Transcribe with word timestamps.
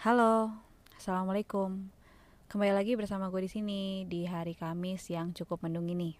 Halo, 0.00 0.48
assalamualaikum. 0.96 1.92
Kembali 2.48 2.72
lagi 2.72 2.96
bersama 2.96 3.28
gue 3.28 3.44
di 3.44 3.52
sini 3.52 3.80
di 4.08 4.24
hari 4.24 4.56
Kamis 4.56 5.12
yang 5.12 5.36
cukup 5.36 5.60
mendung 5.60 5.92
ini. 5.92 6.16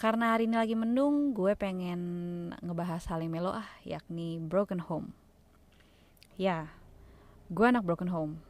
Karena 0.00 0.32
hari 0.32 0.48
ini 0.48 0.56
lagi 0.56 0.72
mendung, 0.72 1.36
gue 1.36 1.52
pengen 1.52 2.00
ngebahas 2.64 3.04
hal 3.12 3.20
yang 3.20 3.36
melo 3.36 3.52
ah, 3.52 3.68
yakni 3.84 4.40
broken 4.40 4.80
home. 4.80 5.12
Ya, 6.40 6.72
gue 7.52 7.68
anak 7.68 7.84
broken 7.84 8.08
home. 8.08 8.40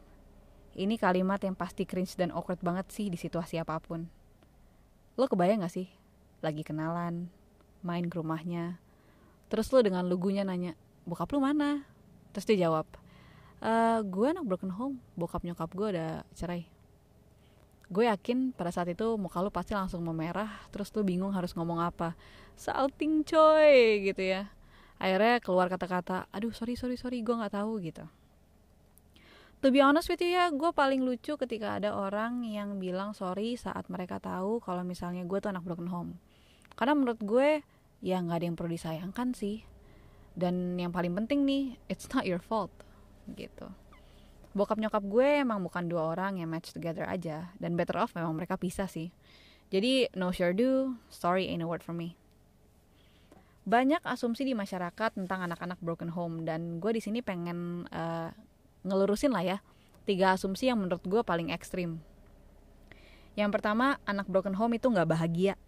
Ini 0.71 0.95
kalimat 0.95 1.43
yang 1.43 1.59
pasti 1.59 1.83
cringe 1.83 2.15
dan 2.15 2.31
awkward 2.31 2.63
banget 2.63 2.87
sih 2.87 3.11
di 3.11 3.19
situasi 3.19 3.59
apa 3.59 3.75
pun. 3.83 4.07
Lo 5.19 5.27
kebayang 5.27 5.67
gak 5.67 5.75
sih? 5.75 5.91
Lagi 6.39 6.63
kenalan, 6.63 7.27
main 7.83 8.07
ke 8.07 8.15
rumahnya, 8.15 8.79
terus 9.51 9.67
lo 9.75 9.83
dengan 9.83 10.07
lugunya 10.07 10.47
nanya, 10.47 10.79
bokap 11.03 11.27
lu 11.35 11.43
mana? 11.43 11.83
Terus 12.31 12.47
dia 12.47 12.71
jawab, 12.71 12.87
uh, 13.61 13.99
gue 14.05 14.27
anak 14.29 14.45
broken 14.45 14.73
home. 14.73 15.01
Bokap 15.17 15.41
nyokap 15.45 15.69
gue 15.73 15.87
udah 15.97 16.21
cerai. 16.33 16.67
Gue 17.87 18.03
yakin 18.11 18.51
pada 18.51 18.67
saat 18.67 18.91
itu 18.91 19.15
muka 19.15 19.39
lu 19.39 19.47
pasti 19.47 19.71
langsung 19.71 20.03
memerah 20.03 20.51
terus 20.75 20.91
lu 20.91 21.07
bingung 21.07 21.31
harus 21.31 21.55
ngomong 21.55 21.79
apa. 21.79 22.13
Salting 22.59 23.23
coy 23.23 24.03
gitu 24.11 24.23
ya. 24.27 24.51
Akhirnya 24.99 25.39
keluar 25.39 25.71
kata-kata 25.71 26.27
aduh 26.33 26.51
sorry 26.51 26.75
sorry 26.75 26.99
sorry 26.99 27.23
gue 27.23 27.31
nggak 27.31 27.55
tahu 27.55 27.79
gitu. 27.79 28.03
To 29.65 29.73
be 29.73 29.81
honest 29.81 30.05
with 30.05 30.21
you 30.21 30.37
ya, 30.37 30.53
gue 30.53 30.69
paling 30.69 31.01
lucu 31.01 31.33
ketika 31.33 31.81
ada 31.81 31.97
orang 31.97 32.45
yang 32.45 32.77
bilang 32.77 33.17
sorry 33.17 33.57
saat 33.57 33.89
mereka 33.89 34.21
tahu 34.21 34.61
kalau 34.61 34.85
misalnya 34.85 35.25
gue 35.25 35.37
tuh 35.41 35.49
anak 35.49 35.65
broken 35.65 35.89
home. 35.89 36.11
Karena 36.77 36.93
menurut 36.93 37.17
gue, 37.25 37.65
ya 38.05 38.21
nggak 38.21 38.37
ada 38.37 38.45
yang 38.45 38.53
perlu 38.53 38.77
disayangkan 38.77 39.33
sih. 39.33 39.65
Dan 40.37 40.77
yang 40.77 40.93
paling 40.93 41.09
penting 41.17 41.41
nih, 41.41 41.73
it's 41.89 42.05
not 42.13 42.29
your 42.29 42.37
fault 42.37 42.69
gitu. 43.35 43.67
Bokap 44.55 44.79
nyokap 44.79 45.03
gue 45.05 45.43
emang 45.43 45.61
bukan 45.61 45.85
dua 45.85 46.15
orang 46.15 46.39
yang 46.41 46.49
match 46.49 46.73
together 46.73 47.05
aja 47.05 47.51
dan 47.61 47.77
better 47.77 47.99
off 47.99 48.15
memang 48.17 48.33
mereka 48.33 48.55
pisah 48.57 48.89
sih. 48.89 49.13
Jadi 49.67 50.07
no 50.15 50.31
sure 50.31 50.55
do 50.55 50.95
story 51.11 51.51
ain't 51.51 51.61
a 51.61 51.67
word 51.67 51.83
for 51.83 51.91
me. 51.91 52.15
Banyak 53.67 53.99
asumsi 54.07 54.47
di 54.47 54.55
masyarakat 54.55 55.19
tentang 55.19 55.43
anak-anak 55.43 55.77
broken 55.83 56.15
home 56.15 56.47
dan 56.47 56.79
gue 56.79 56.95
di 56.95 57.03
sini 57.03 57.19
pengen 57.19 57.83
uh, 57.91 58.31
ngelurusin 58.87 59.35
lah 59.35 59.43
ya 59.43 59.57
tiga 60.07 60.39
asumsi 60.39 60.71
yang 60.71 60.79
menurut 60.79 61.03
gue 61.03 61.19
paling 61.19 61.51
ekstrim. 61.51 61.99
Yang 63.35 63.59
pertama 63.59 63.99
anak 64.07 64.25
broken 64.31 64.55
home 64.55 64.79
itu 64.79 64.87
nggak 64.87 65.11
bahagia. 65.11 65.59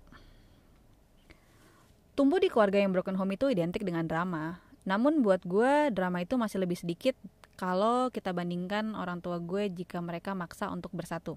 Tumbuh 2.15 2.39
di 2.39 2.47
keluarga 2.47 2.79
yang 2.79 2.95
broken 2.95 3.19
home 3.19 3.35
itu 3.35 3.51
identik 3.51 3.83
dengan 3.83 4.07
drama 4.07 4.63
namun 4.87 5.19
buat 5.25 5.43
gue 5.43 5.91
drama 5.91 6.23
itu 6.23 6.39
masih 6.39 6.63
lebih 6.63 6.79
sedikit 6.79 7.15
kalau 7.59 8.07
kita 8.07 8.31
bandingkan 8.31 8.95
orang 8.95 9.19
tua 9.19 9.35
gue 9.43 9.67
jika 9.67 9.99
mereka 9.99 10.31
maksa 10.31 10.71
untuk 10.71 10.95
bersatu. 10.95 11.35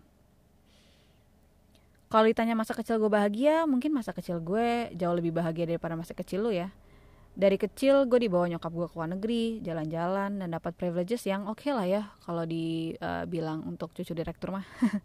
Kalau 2.06 2.28
ditanya 2.28 2.54
masa 2.54 2.76
kecil 2.76 3.00
gue 3.00 3.08
bahagia, 3.08 3.64
mungkin 3.64 3.90
masa 3.90 4.12
kecil 4.12 4.38
gue 4.38 4.92
jauh 4.94 5.16
lebih 5.16 5.32
bahagia 5.32 5.64
daripada 5.64 5.96
masa 5.96 6.12
kecil 6.12 6.46
lo 6.46 6.52
ya. 6.52 6.70
Dari 7.32 7.56
kecil 7.56 8.04
gue 8.04 8.28
dibawa 8.28 8.44
nyokap 8.52 8.68
gue 8.68 8.86
ke 8.92 8.94
luar 9.00 9.10
negeri, 9.16 9.64
jalan-jalan 9.64 10.44
dan 10.44 10.48
dapat 10.52 10.76
privileges 10.76 11.24
yang 11.24 11.48
oke 11.48 11.64
okay 11.64 11.72
lah 11.72 11.88
ya 11.88 12.02
kalau 12.20 12.44
dibilang 12.44 13.64
uh, 13.64 13.70
untuk 13.72 13.96
cucu 13.96 14.12
direktur 14.12 14.52
mah. 14.52 14.68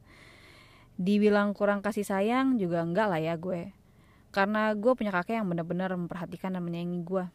Dibilang 0.98 1.56
kurang 1.56 1.80
kasih 1.80 2.04
sayang 2.04 2.60
juga 2.60 2.84
enggak 2.84 3.08
lah 3.08 3.22
ya 3.22 3.40
gue. 3.40 3.72
Karena 4.36 4.76
gue 4.76 4.92
punya 4.92 5.16
kakek 5.16 5.40
yang 5.40 5.48
benar-benar 5.48 5.96
memperhatikan 5.96 6.52
dan 6.52 6.62
menyayangi 6.66 7.00
gue 7.08 7.26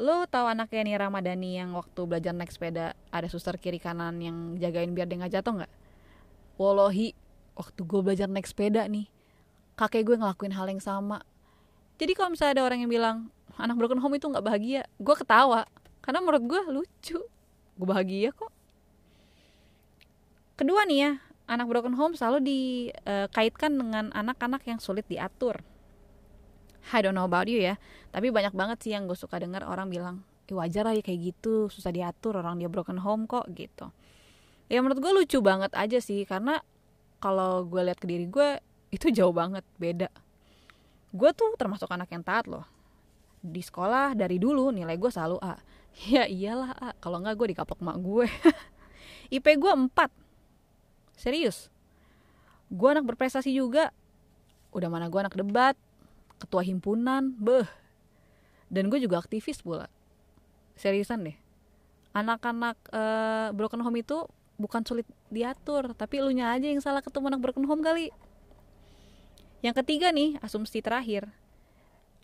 Lo 0.00 0.24
tahu 0.24 0.48
anaknya 0.48 0.80
nih 0.80 0.96
Ramadhani 0.96 1.60
yang 1.60 1.76
waktu 1.76 2.08
belajar 2.08 2.32
naik 2.32 2.48
sepeda 2.48 2.96
ada 3.12 3.28
suster 3.28 3.60
kiri 3.60 3.76
kanan 3.76 4.16
yang 4.16 4.56
jagain 4.56 4.96
biar 4.96 5.04
dia 5.04 5.20
nggak 5.20 5.36
jatuh 5.36 5.60
nggak? 5.60 5.72
Wolohi, 6.56 7.12
waktu 7.52 7.80
gue 7.84 8.00
belajar 8.00 8.24
naik 8.24 8.48
sepeda 8.48 8.88
nih, 8.88 9.12
kakek 9.76 10.08
gue 10.08 10.16
ngelakuin 10.16 10.56
hal 10.56 10.72
yang 10.72 10.80
sama. 10.80 11.20
Jadi 12.00 12.16
kalau 12.16 12.32
misalnya 12.32 12.56
ada 12.56 12.64
orang 12.64 12.80
yang 12.80 12.88
bilang 12.88 13.28
anak 13.60 13.76
broken 13.76 14.00
home 14.00 14.16
itu 14.16 14.24
nggak 14.24 14.40
bahagia, 14.40 14.88
gue 14.96 15.14
ketawa 15.20 15.68
karena 16.00 16.24
menurut 16.24 16.48
gue 16.48 16.60
lucu. 16.80 17.20
Gue 17.76 17.86
bahagia 17.86 18.32
kok. 18.32 18.48
Kedua 20.56 20.88
nih 20.88 20.96
ya, 20.96 21.12
anak 21.44 21.68
broken 21.68 21.92
home 21.92 22.16
selalu 22.16 22.40
dikaitkan 22.48 23.76
dengan 23.76 24.08
anak-anak 24.16 24.64
yang 24.64 24.80
sulit 24.80 25.04
diatur 25.12 25.60
I 26.88 26.98
don't 27.04 27.12
know 27.12 27.28
about 27.28 27.46
you 27.46 27.60
ya. 27.60 27.76
Tapi 28.10 28.32
banyak 28.32 28.56
banget 28.56 28.78
sih 28.82 28.92
yang 28.96 29.06
gue 29.06 29.16
suka 29.16 29.38
dengar 29.38 29.62
orang 29.68 29.92
bilang 29.92 30.24
eh, 30.48 30.56
wajar 30.56 30.88
aja 30.90 31.00
kayak 31.04 31.20
gitu 31.34 31.70
susah 31.70 31.94
diatur 31.94 32.40
orang 32.40 32.58
dia 32.58 32.66
broken 32.66 32.98
home 32.98 33.28
kok 33.28 33.46
gitu. 33.54 33.92
Ya 34.70 34.82
menurut 34.82 34.98
gue 35.02 35.12
lucu 35.12 35.38
banget 35.42 35.70
aja 35.74 35.98
sih 36.02 36.26
karena 36.26 36.62
kalau 37.22 37.66
gue 37.68 37.82
lihat 37.84 37.98
ke 38.00 38.06
diri 38.08 38.26
gue 38.26 38.58
itu 38.90 39.12
jauh 39.16 39.34
banget 39.34 39.62
beda. 39.78 40.08
Gue 41.10 41.30
tuh 41.34 41.54
termasuk 41.58 41.90
anak 41.90 42.10
yang 42.10 42.24
taat 42.24 42.50
loh. 42.50 42.66
Di 43.40 43.62
sekolah 43.64 44.14
dari 44.18 44.36
dulu 44.36 44.74
nilai 44.74 44.96
gue 44.98 45.10
selalu 45.10 45.38
A. 45.40 45.56
Ya 46.06 46.22
iyalah 46.22 46.70
A 46.78 46.88
kalau 47.02 47.18
nggak 47.18 47.34
gue 47.34 47.46
dikapok 47.54 47.82
mak 47.82 47.98
gue. 47.98 48.26
IP 49.36 49.46
gue 49.58 49.72
4 49.74 49.90
serius. 51.18 51.66
Gue 52.70 52.94
anak 52.94 53.10
berprestasi 53.10 53.50
juga. 53.50 53.90
Udah 54.70 54.86
mana 54.86 55.10
gue 55.10 55.18
anak 55.18 55.34
debat 55.34 55.74
ketua 56.40 56.64
himpunan 56.64 57.36
beh. 57.36 57.68
Dan 58.72 58.88
gue 58.88 58.96
juga 59.02 59.20
aktivis 59.20 59.60
pula. 59.60 59.92
Seriusan 60.74 61.26
deh. 61.28 61.36
Anak-anak 62.16 62.76
uh, 62.90 63.48
broken 63.52 63.84
home 63.84 64.00
itu 64.00 64.26
bukan 64.56 64.84
sulit 64.84 65.06
diatur 65.32 65.96
tapi 65.96 66.20
lu 66.20 66.32
nya 66.34 66.52
aja 66.52 66.68
yang 66.68 66.82
salah 66.82 67.04
ketemu 67.04 67.36
anak 67.36 67.42
broken 67.44 67.68
home 67.68 67.84
kali. 67.84 68.08
Yang 69.60 69.84
ketiga 69.84 70.10
nih 70.10 70.40
asumsi 70.40 70.80
terakhir. 70.80 71.28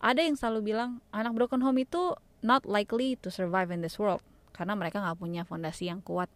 Ada 0.01 0.25
yang 0.25 0.35
selalu 0.37 0.73
bilang 0.73 0.99
anak 1.13 1.37
broken 1.37 1.61
home 1.61 1.85
itu 1.85 2.17
not 2.41 2.65
likely 2.65 3.17
to 3.21 3.29
survive 3.29 3.69
in 3.69 3.85
this 3.85 4.01
world. 4.01 4.25
Karena 4.51 4.73
mereka 4.73 4.97
nggak 4.97 5.21
punya 5.21 5.45
fondasi 5.45 5.93
yang 5.93 6.01
kuat 6.01 6.33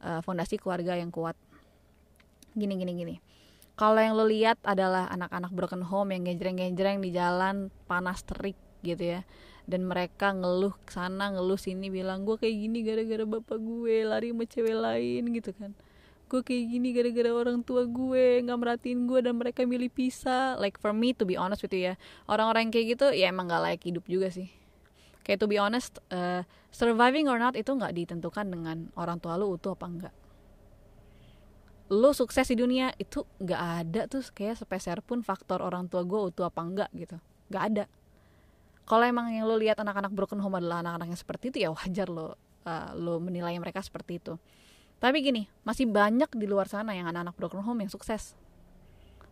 uh, 0.00 0.22
fondasi 0.22 0.56
keluarga 0.62 0.94
yang 0.94 1.10
kuat. 1.10 1.34
Gini 2.54 2.78
gini 2.78 2.94
gini 2.94 3.16
kalau 3.76 4.00
yang 4.00 4.16
lo 4.16 4.24
lihat 4.24 4.56
adalah 4.64 5.04
anak-anak 5.12 5.52
broken 5.52 5.84
home 5.84 6.16
yang 6.16 6.24
genjreng-genjreng 6.24 7.04
di 7.04 7.12
jalan 7.12 7.68
panas 7.84 8.24
terik 8.24 8.56
gitu 8.80 9.20
ya. 9.20 9.20
Dan 9.68 9.84
mereka 9.84 10.32
ngeluh 10.32 10.72
sana 10.88 11.28
ngeluh 11.28 11.60
sini 11.60 11.92
bilang 11.92 12.24
gue 12.24 12.40
kayak 12.40 12.56
gini 12.56 12.80
gara-gara 12.80 13.24
bapak 13.28 13.60
gue 13.60 13.96
lari 14.08 14.32
sama 14.32 14.44
cewek 14.48 14.76
lain 14.80 15.22
gitu 15.28 15.52
kan. 15.52 15.76
Gue 16.26 16.40
kayak 16.40 16.64
gini 16.72 16.88
gara-gara 16.96 17.30
orang 17.36 17.60
tua 17.60 17.84
gue 17.84 18.40
nggak 18.48 18.58
merhatiin 18.58 19.04
gue 19.04 19.20
dan 19.20 19.36
mereka 19.36 19.68
milih 19.68 19.92
pisah. 19.92 20.56
Like 20.56 20.80
for 20.80 20.96
me 20.96 21.12
to 21.12 21.28
be 21.28 21.36
honest 21.36 21.60
with 21.60 21.76
you 21.76 21.92
ya 21.92 21.94
orang-orang 22.32 22.72
kayak 22.72 22.96
gitu 22.96 23.12
ya 23.12 23.28
emang 23.28 23.52
gak 23.52 23.60
layak 23.60 23.84
hidup 23.84 24.08
juga 24.08 24.32
sih. 24.32 24.48
Kayak 25.20 25.44
to 25.44 25.46
be 25.52 25.60
honest 25.60 26.00
uh, 26.08 26.48
surviving 26.72 27.28
or 27.28 27.36
not 27.36 27.52
itu 27.60 27.68
nggak 27.76 27.92
ditentukan 27.92 28.48
dengan 28.48 28.88
orang 28.96 29.20
tua 29.20 29.36
lu 29.36 29.52
utuh 29.52 29.76
apa 29.76 29.84
enggak 29.84 30.14
lo 31.86 32.10
sukses 32.10 32.50
di 32.50 32.58
dunia 32.58 32.90
itu 32.98 33.22
nggak 33.38 33.62
ada 33.62 34.02
tuh 34.10 34.22
kayak 34.34 34.58
sepeser 34.58 34.98
pun 35.06 35.22
faktor 35.22 35.62
orang 35.62 35.86
tua 35.86 36.02
gue 36.02 36.18
utuh 36.18 36.50
apa 36.50 36.60
enggak 36.62 36.90
gitu. 36.98 37.16
Nggak 37.46 37.62
ada. 37.62 37.84
Kalau 38.86 39.02
emang 39.06 39.30
yang 39.30 39.46
lo 39.46 39.58
lihat 39.58 39.78
anak-anak 39.78 40.10
broken 40.14 40.42
home 40.42 40.58
adalah 40.58 40.82
anak-anak 40.82 41.14
yang 41.14 41.20
seperti 41.20 41.44
itu 41.54 41.58
ya 41.66 41.70
wajar 41.70 42.10
lo 42.10 42.34
uh, 42.66 42.90
lo 42.98 43.22
menilai 43.22 43.54
mereka 43.62 43.82
seperti 43.82 44.18
itu. 44.18 44.34
Tapi 44.98 45.22
gini 45.22 45.46
masih 45.62 45.86
banyak 45.86 46.30
di 46.34 46.46
luar 46.50 46.66
sana 46.66 46.90
yang 46.94 47.06
anak-anak 47.06 47.38
broken 47.38 47.62
home 47.62 47.86
yang 47.86 47.90
sukses. 47.90 48.34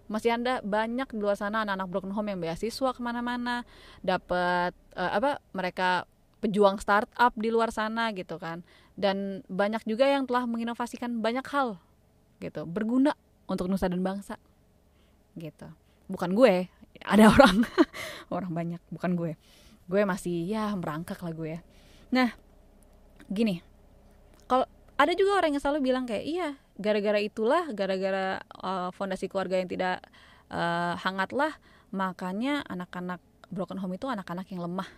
Masih 0.06 0.36
ada 0.36 0.62
banyak 0.62 1.10
di 1.10 1.18
luar 1.18 1.34
sana 1.34 1.66
anak-anak 1.66 1.88
broken 1.90 2.12
home 2.14 2.28
yang 2.30 2.38
beasiswa 2.38 2.90
ke 2.94 3.00
mana-mana 3.02 3.66
dapat 3.98 4.70
uh, 4.94 5.10
apa 5.10 5.42
mereka 5.50 6.06
pejuang 6.38 6.78
startup 6.78 7.34
di 7.34 7.50
luar 7.50 7.74
sana 7.74 8.14
gitu 8.14 8.38
kan. 8.38 8.62
Dan 8.94 9.42
banyak 9.50 9.82
juga 9.90 10.06
yang 10.06 10.22
telah 10.30 10.46
menginovasikan 10.46 11.18
banyak 11.18 11.42
hal 11.50 11.82
gitu. 12.44 12.68
Berguna 12.68 13.16
untuk 13.48 13.68
nusa 13.68 13.88
dan 13.88 14.04
bangsa. 14.04 14.36
Gitu. 15.36 15.68
Bukan 16.08 16.36
gue 16.36 16.68
ada 17.02 17.24
orang. 17.34 17.64
Orang 18.28 18.52
banyak 18.52 18.80
bukan 18.92 19.16
gue. 19.16 19.32
Gue 19.88 20.02
masih 20.04 20.44
ya 20.48 20.72
merangkak 20.76 21.20
lah 21.20 21.32
gue 21.32 21.48
ya. 21.58 21.60
Nah 22.12 22.30
gini. 23.28 23.60
Kalau 24.44 24.68
ada 24.94 25.12
juga 25.16 25.40
orang 25.40 25.56
yang 25.56 25.62
selalu 25.62 25.80
bilang 25.90 26.04
kayak 26.04 26.24
iya 26.24 26.48
gara-gara 26.76 27.18
itulah 27.18 27.70
gara-gara 27.72 28.42
uh, 28.60 28.90
fondasi 28.92 29.26
keluarga 29.30 29.56
yang 29.58 29.70
tidak 29.70 30.04
uh, 30.50 30.94
hangat 31.00 31.30
lah 31.32 31.54
makanya 31.94 32.66
anak-anak 32.66 33.22
broken 33.48 33.78
home 33.78 33.94
itu 33.94 34.06
anak-anak 34.10 34.46
yang 34.50 34.62
lemah. 34.66 34.88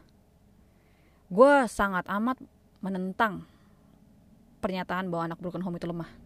Gue 1.30 1.66
sangat 1.70 2.06
amat 2.10 2.38
menentang 2.80 3.44
pernyataan 4.62 5.10
bahwa 5.12 5.32
anak 5.32 5.38
broken 5.38 5.62
home 5.62 5.76
itu 5.78 5.86
lemah 5.86 6.25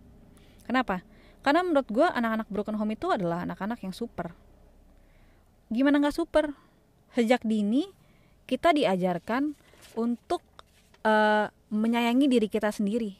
Kenapa? 0.70 1.02
Karena 1.42 1.66
menurut 1.66 1.90
gue 1.90 2.06
anak-anak 2.06 2.46
broken 2.46 2.78
home 2.78 2.94
itu 2.94 3.10
adalah 3.10 3.42
anak-anak 3.42 3.82
yang 3.82 3.90
super. 3.90 4.30
Gimana 5.66 5.98
nggak 5.98 6.14
super? 6.14 6.54
Sejak 7.10 7.42
dini 7.42 7.90
kita 8.46 8.70
diajarkan 8.70 9.58
untuk 9.98 10.46
uh, 11.02 11.50
menyayangi 11.74 12.30
diri 12.30 12.46
kita 12.46 12.70
sendiri. 12.70 13.18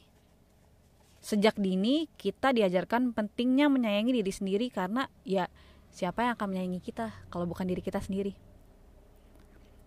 sejak 1.20 1.60
dini 1.60 2.08
kita 2.16 2.48
diajarkan 2.48 3.12
pentingnya 3.12 3.68
menyayangi 3.68 4.24
diri 4.24 4.32
sendiri 4.32 4.72
karena 4.72 5.04
ya 5.20 5.52
siapa 5.92 6.24
yang 6.24 6.32
akan 6.32 6.48
menyayangi 6.48 6.80
kita 6.80 7.12
kalau 7.28 7.44
bukan 7.44 7.68
diri 7.68 7.84
kita 7.84 8.00
sendiri 8.00 8.32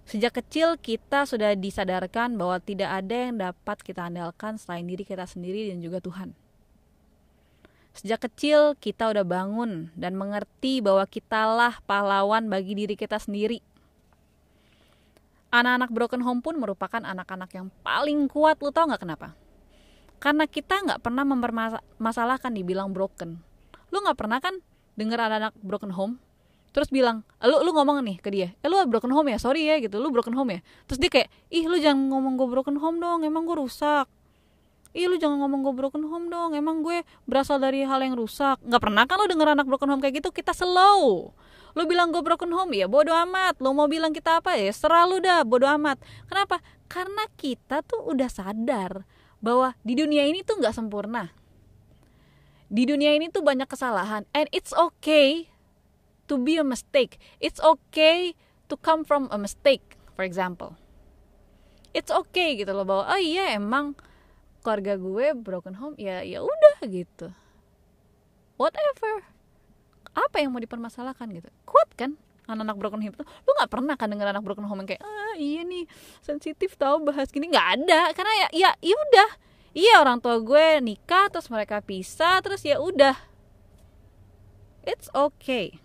Sejak 0.03 0.35
kecil 0.43 0.75
kita 0.75 1.23
sudah 1.23 1.55
disadarkan 1.55 2.35
bahwa 2.35 2.59
tidak 2.59 2.91
ada 2.91 3.15
yang 3.15 3.39
dapat 3.39 3.77
kita 3.79 4.11
andalkan 4.11 4.59
selain 4.59 4.83
diri 4.83 5.07
kita 5.07 5.23
sendiri 5.23 5.71
dan 5.71 5.79
juga 5.79 6.03
Tuhan. 6.03 6.35
Sejak 7.93 8.25
kecil 8.25 8.73
kita 8.81 9.13
udah 9.13 9.21
bangun 9.21 9.93
dan 9.93 10.17
mengerti 10.17 10.81
bahwa 10.81 11.05
kitalah 11.05 11.77
pahlawan 11.85 12.49
bagi 12.49 12.73
diri 12.73 12.97
kita 12.97 13.21
sendiri. 13.21 13.61
Anak-anak 15.53 15.93
broken 15.93 16.25
home 16.25 16.41
pun 16.41 16.57
merupakan 16.57 17.05
anak-anak 17.05 17.53
yang 17.53 17.69
paling 17.85 18.25
kuat, 18.25 18.57
lu 18.57 18.73
tau 18.73 18.89
gak 18.89 19.05
kenapa? 19.05 19.37
Karena 20.17 20.49
kita 20.49 20.81
nggak 20.81 21.05
pernah 21.05 21.21
mempermasalahkan 21.21 22.49
dibilang 22.57 22.89
broken. 22.89 23.37
Lu 23.93 24.01
nggak 24.01 24.17
pernah 24.17 24.41
kan 24.41 24.57
denger 24.97 25.19
anak-anak 25.21 25.53
broken 25.61 25.93
home? 25.93 26.17
Terus 26.73 26.89
bilang 26.89 27.21
lu 27.45 27.61
lu 27.61 27.69
ngomong 27.77 28.01
nih 28.01 28.17
ke 28.17 28.33
dia. 28.33 28.49
Eh 28.65 28.71
lu 28.71 28.81
broken 28.89 29.13
home 29.13 29.29
ya? 29.29 29.37
Sorry 29.37 29.69
ya 29.69 29.77
gitu. 29.77 30.01
Lu 30.01 30.09
broken 30.09 30.33
home 30.33 30.57
ya? 30.57 30.59
Terus 30.89 30.97
dia 30.97 31.11
kayak 31.13 31.29
ih 31.53 31.69
lu 31.69 31.77
jangan 31.77 32.09
ngomong 32.09 32.33
gue 32.41 32.47
broken 32.49 32.81
home 32.81 32.97
dong. 32.97 33.21
Emang 33.21 33.45
gue 33.45 33.53
rusak 33.53 34.09
ih 34.93 35.09
lu 35.09 35.17
jangan 35.17 35.41
ngomong 35.41 35.65
gue 35.65 35.73
broken 35.73 36.05
home 36.05 36.29
dong. 36.29 36.53
Emang 36.53 36.85
gue 36.85 37.01
berasal 37.25 37.57
dari 37.57 37.81
hal 37.81 37.99
yang 38.05 38.13
rusak. 38.13 38.61
Nggak 38.61 38.81
pernah 38.81 39.03
kan 39.09 39.17
lu 39.17 39.25
denger 39.25 39.47
anak 39.57 39.65
broken 39.65 39.89
home 39.89 40.01
kayak 40.01 40.21
gitu? 40.21 40.29
Kita 40.29 40.53
slow. 40.53 41.33
Lu 41.73 41.83
bilang 41.89 42.13
gue 42.13 42.21
broken 42.21 42.53
home 42.53 42.77
ya 42.77 42.85
bodo 42.85 43.09
amat. 43.09 43.57
Lu 43.57 43.73
mau 43.73 43.89
bilang 43.89 44.13
kita 44.13 44.39
apa 44.39 44.53
ya 44.55 44.69
serah 44.69 45.09
lu 45.09 45.17
dah 45.17 45.41
bodo 45.41 45.65
amat. 45.65 45.97
Kenapa? 46.29 46.61
Karena 46.85 47.25
kita 47.33 47.81
tuh 47.81 48.05
udah 48.13 48.29
sadar 48.29 49.09
bahwa 49.41 49.73
di 49.81 49.97
dunia 49.97 50.23
ini 50.29 50.45
tuh 50.45 50.61
nggak 50.61 50.77
sempurna. 50.77 51.33
Di 52.69 52.85
dunia 52.85 53.13
ini 53.17 53.29
tuh 53.33 53.41
banyak 53.41 53.65
kesalahan 53.65 54.25
and 54.33 54.45
it's 54.53 54.73
okay 54.73 55.49
to 56.29 56.37
be 56.37 56.61
a 56.61 56.65
mistake. 56.65 57.17
It's 57.41 57.59
okay 57.59 58.37
to 58.69 58.77
come 58.77 59.03
from 59.03 59.29
a 59.33 59.37
mistake, 59.37 59.97
for 60.13 60.23
example. 60.25 60.77
It's 61.93 62.09
okay 62.09 62.57
gitu 62.57 62.73
loh 62.73 62.85
bahwa 62.85 63.05
oh 63.05 63.21
iya 63.21 63.53
emang 63.53 63.93
keluarga 64.63 64.95
gue 64.95 65.27
broken 65.35 65.75
home 65.75 65.95
ya 65.99 66.23
ya 66.23 66.39
udah 66.39 66.75
gitu. 66.87 67.29
Whatever. 68.55 69.27
Apa 70.15 70.39
yang 70.39 70.55
mau 70.55 70.63
dipermasalahkan 70.63 71.27
gitu? 71.35 71.51
Kuat 71.67 71.91
kan? 71.93 72.15
anak-anak 72.47 72.75
broken 72.75 72.99
home 72.99 73.15
itu 73.15 73.23
lu 73.23 73.51
nggak 73.55 73.71
pernah 73.71 73.95
kan 73.95 74.11
denger 74.11 74.27
anak 74.35 74.43
broken 74.43 74.67
home 74.67 74.83
yang 74.83 74.89
kayak 74.95 75.03
ah 75.03 75.35
iya 75.39 75.63
nih 75.63 75.87
sensitif 76.19 76.75
tau 76.75 76.99
bahas 76.99 77.31
gini 77.31 77.47
nggak 77.47 77.67
ada 77.79 78.11
karena 78.11 78.33
ya 78.35 78.47
ya 78.51 78.69
ya 78.83 78.95
udah 78.95 79.29
iya 79.71 79.93
orang 80.03 80.19
tua 80.19 80.43
gue 80.43 80.83
nikah 80.83 81.31
terus 81.31 81.47
mereka 81.47 81.79
pisah 81.79 82.43
terus 82.43 82.61
ya 82.67 82.83
udah 82.83 83.15
it's 84.83 85.07
okay 85.15 85.79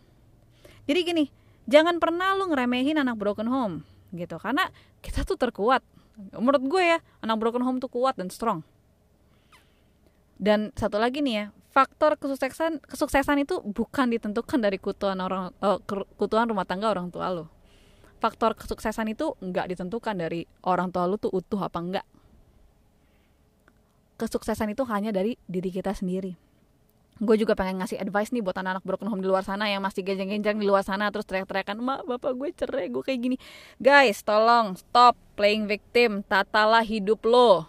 jadi 0.91 1.01
gini 1.07 1.25
jangan 1.71 2.03
pernah 2.03 2.35
lu 2.35 2.51
ngeremehin 2.51 2.99
anak 2.99 3.15
broken 3.15 3.47
home 3.47 3.87
gitu 4.11 4.41
karena 4.43 4.67
kita 4.99 5.23
tuh 5.23 5.39
terkuat 5.39 5.85
menurut 6.35 6.63
gue 6.67 6.83
ya 6.83 6.99
anak 7.23 7.37
broken 7.39 7.63
home 7.63 7.79
tuh 7.79 7.91
kuat 7.91 8.19
dan 8.19 8.29
strong. 8.29 8.67
Dan 10.39 10.71
satu 10.75 10.99
lagi 10.99 11.23
nih 11.23 11.35
ya 11.35 11.47
faktor 11.71 12.19
kesuksesan 12.19 12.83
kesuksesan 12.83 13.43
itu 13.43 13.63
bukan 13.63 14.11
ditentukan 14.11 14.59
dari 14.59 14.79
kutuan 14.83 15.23
orang 15.23 15.55
uh, 15.63 15.79
kutuan 16.19 16.51
rumah 16.51 16.67
tangga 16.67 16.91
orang 16.91 17.11
tua 17.11 17.31
lo. 17.31 17.47
Faktor 18.19 18.59
kesuksesan 18.59 19.15
itu 19.15 19.39
nggak 19.39 19.71
ditentukan 19.75 20.19
dari 20.19 20.43
orang 20.67 20.91
tua 20.91 21.07
lu 21.07 21.15
tuh 21.23 21.31
utuh 21.31 21.63
apa 21.63 21.79
enggak 21.79 22.07
kesuksesan 24.19 24.75
itu 24.75 24.83
hanya 24.91 25.15
dari 25.15 25.39
diri 25.47 25.71
kita 25.71 25.95
sendiri 25.95 26.35
gue 27.19 27.35
juga 27.35 27.59
pengen 27.59 27.83
ngasih 27.83 27.99
advice 27.99 28.31
nih 28.31 28.47
buat 28.47 28.55
anak-anak 28.55 28.87
broken 28.87 29.11
home 29.11 29.23
di 29.23 29.27
luar 29.27 29.43
sana 29.43 29.67
yang 29.67 29.83
masih 29.83 30.07
genjang-genjang 30.07 30.55
di 30.55 30.63
luar 30.63 30.87
sana 30.87 31.11
terus 31.11 31.27
teriak-teriakan 31.27 31.83
mak 31.83 32.01
bapak 32.07 32.33
gue 32.39 32.49
cerai 32.55 32.87
gue 32.87 33.03
kayak 33.03 33.21
gini. 33.21 33.37
Guys 33.83 34.23
tolong 34.23 34.79
stop 34.79 35.19
playing 35.35 35.67
victim. 35.67 36.23
Tatalah 36.23 36.87
hidup 36.87 37.27
lo. 37.27 37.67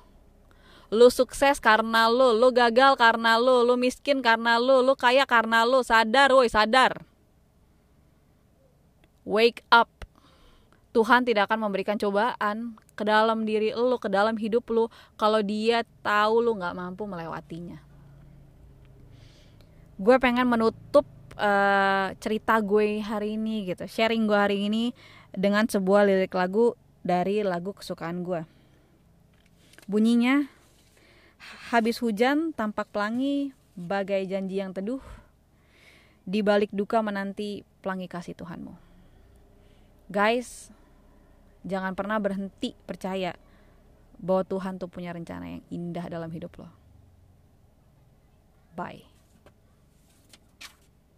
Lo 0.93 1.09
sukses 1.09 1.57
karena 1.57 2.09
lo 2.09 2.33
lo 2.37 2.53
gagal 2.53 2.93
karena 2.93 3.41
lo 3.41 3.65
lo 3.65 3.73
miskin 3.73 4.21
karena 4.21 4.61
lo 4.61 4.85
lo 4.85 4.93
kaya 4.93 5.25
karena 5.25 5.65
lo 5.65 5.81
sadar 5.81 6.29
woi 6.29 6.49
sadar. 6.49 7.01
Wake 9.25 9.65
up. 9.73 9.89
Tuhan 10.93 11.25
tidak 11.25 11.49
akan 11.49 11.69
memberikan 11.69 11.97
cobaan 11.97 12.77
ke 12.93 13.01
dalam 13.01 13.49
diri 13.49 13.73
lo 13.73 13.97
ke 13.97 14.13
dalam 14.13 14.37
hidup 14.37 14.69
lo 14.69 14.93
kalau 15.17 15.41
dia 15.41 15.81
tahu 16.05 16.41
lo 16.41 16.53
nggak 16.57 16.75
mampu 16.77 17.05
melewatinya 17.05 17.88
gue 19.99 20.15
pengen 20.15 20.47
menutup 20.47 21.03
uh, 21.35 22.15
cerita 22.23 22.55
gue 22.63 23.03
hari 23.03 23.35
ini 23.35 23.67
gitu 23.67 23.83
sharing 23.83 24.23
gue 24.31 24.39
hari 24.39 24.71
ini 24.71 24.95
dengan 25.35 25.67
sebuah 25.67 26.07
lirik 26.07 26.31
lagu 26.33 26.73
dari 27.03 27.43
lagu 27.43 27.75
kesukaan 27.75 28.23
gue. 28.23 28.47
Bunyinya 29.91 30.47
habis 31.71 31.99
hujan 31.99 32.55
tampak 32.55 32.87
pelangi 32.91 33.51
bagai 33.75 34.27
janji 34.27 34.59
yang 34.59 34.71
teduh 34.71 35.03
di 36.23 36.43
balik 36.43 36.69
duka 36.71 37.03
menanti 37.03 37.67
pelangi 37.83 38.07
kasih 38.07 38.35
Tuhanmu. 38.39 38.75
Guys 40.07 40.71
jangan 41.67 41.91
pernah 41.91 42.17
berhenti 42.23 42.71
percaya 42.87 43.35
bahwa 44.19 44.43
Tuhan 44.47 44.79
tuh 44.79 44.91
punya 44.91 45.11
rencana 45.11 45.59
yang 45.59 45.63
indah 45.71 46.05
dalam 46.07 46.31
hidup 46.31 46.55
lo. 46.59 46.71
Bye 48.75 49.18